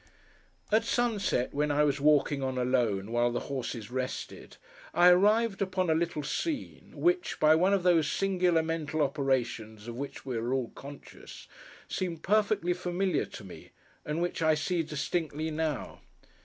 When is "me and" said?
13.43-14.23